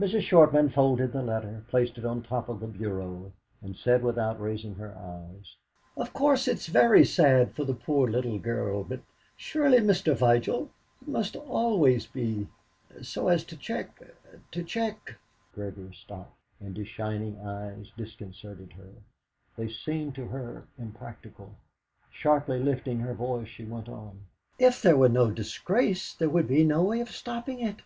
[0.00, 0.22] Mrs.
[0.22, 4.40] Shortman folded the letter, placed it on the top of the bureau, and said without
[4.40, 5.56] raising her eyes
[5.98, 9.00] "Of course, it is very sad for the poor little girl; but
[9.36, 10.16] surely, Mr.
[10.16, 10.70] Vigil,
[11.02, 12.48] it must always be,
[13.02, 13.90] so as to check,
[14.50, 15.16] to check"
[15.54, 18.92] Gregory stopped, and his shining eyes disconcerted her;
[19.58, 21.50] they seemed to her unpractical.
[22.10, 24.20] Sharply lifting her voice, she went on:
[24.58, 27.82] "If there were no disgrace, there would be no way of stopping it.